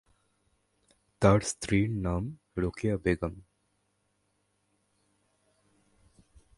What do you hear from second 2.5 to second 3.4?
Rokeya Begum.